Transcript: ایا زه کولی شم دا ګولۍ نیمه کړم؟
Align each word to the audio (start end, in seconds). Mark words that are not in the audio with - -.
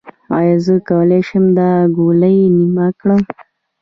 ایا 0.37 0.55
زه 0.65 0.75
کولی 0.87 1.21
شم 1.27 1.45
دا 1.57 1.69
ګولۍ 1.97 2.37
نیمه 2.57 2.87
کړم؟ 2.99 3.21